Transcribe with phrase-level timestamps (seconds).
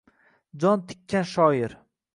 [0.61, 1.71] Jon tikkan shoir